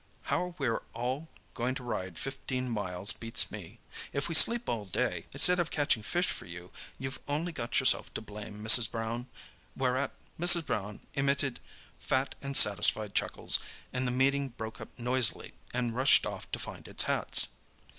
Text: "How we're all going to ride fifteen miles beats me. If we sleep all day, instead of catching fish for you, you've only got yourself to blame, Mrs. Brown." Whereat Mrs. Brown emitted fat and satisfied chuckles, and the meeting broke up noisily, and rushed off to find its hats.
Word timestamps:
"How 0.23 0.55
we're 0.57 0.81
all 0.95 1.29
going 1.53 1.75
to 1.75 1.83
ride 1.83 2.17
fifteen 2.17 2.71
miles 2.71 3.13
beats 3.13 3.51
me. 3.51 3.77
If 4.13 4.27
we 4.29 4.33
sleep 4.33 4.67
all 4.67 4.85
day, 4.85 5.25
instead 5.31 5.59
of 5.59 5.69
catching 5.69 6.01
fish 6.01 6.25
for 6.25 6.47
you, 6.47 6.71
you've 6.97 7.19
only 7.27 7.51
got 7.51 7.79
yourself 7.79 8.11
to 8.15 8.21
blame, 8.21 8.63
Mrs. 8.63 8.89
Brown." 8.89 9.27
Whereat 9.75 10.09
Mrs. 10.39 10.65
Brown 10.65 11.01
emitted 11.13 11.59
fat 11.99 12.33
and 12.41 12.57
satisfied 12.57 13.13
chuckles, 13.13 13.59
and 13.93 14.07
the 14.07 14.11
meeting 14.11 14.47
broke 14.49 14.81
up 14.81 14.89
noisily, 14.97 15.53
and 15.71 15.93
rushed 15.95 16.25
off 16.25 16.51
to 16.51 16.57
find 16.57 16.87
its 16.87 17.03
hats. 17.03 17.49